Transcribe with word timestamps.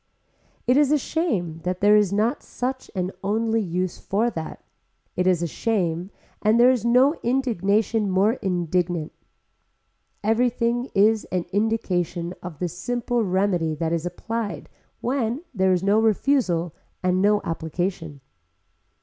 It 0.65 0.77
is 0.77 0.91
a 0.91 0.97
shame 0.97 1.59
that 1.61 1.79
there 1.79 1.95
is 1.95 2.11
not 2.11 2.41
such 2.41 2.89
an 2.95 3.11
only 3.23 3.61
use 3.61 3.99
for 3.99 4.31
that, 4.31 4.63
it 5.15 5.27
is 5.27 5.43
a 5.43 5.47
shame 5.47 6.09
and 6.41 6.59
there 6.59 6.71
is 6.71 6.83
no 6.83 7.13
indignation 7.21 8.09
more 8.09 8.33
indignant. 8.41 9.11
Everything 10.23 10.89
is 10.95 11.25
an 11.25 11.45
indication 11.51 12.33
of 12.41 12.57
the 12.57 12.67
simple 12.67 13.23
remedy 13.23 13.75
that 13.75 13.93
is 13.93 14.07
applied 14.07 14.69
when 15.01 15.43
there 15.53 15.71
is 15.71 15.83
no 15.83 15.99
refusal 16.01 16.73
and 17.03 17.21
no 17.21 17.39
application. 17.43 18.21